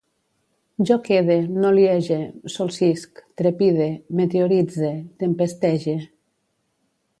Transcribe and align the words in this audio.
Jo 0.89 0.95
quede, 1.07 1.35
noliege, 1.65 2.17
solsisc, 2.55 3.21
trepide, 3.43 3.91
meteoritze, 4.21 4.91
tempestege 5.25 5.97